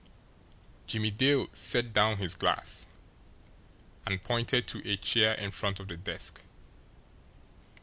Jimmie 0.87 1.11
Dale 1.11 1.47
set 1.53 1.93
down 1.93 2.17
his 2.17 2.33
glass 2.33 2.87
and 4.03 4.23
pointed 4.23 4.65
to 4.69 4.79
a 4.89 4.97
chair 4.97 5.35
in 5.35 5.51
front 5.51 5.79
of 5.79 5.89
the 5.89 5.97
desk. 5.97 6.41